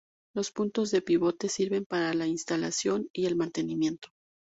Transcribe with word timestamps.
Los 0.33 0.49
puntos 0.49 0.89
de 0.89 1.03
pivote 1.03 1.47
sirven 1.47 1.85
para 1.85 2.15
la 2.15 2.25
instalación 2.25 3.07
y 3.13 3.27
el 3.27 3.35
mantenimiento. 3.35 4.09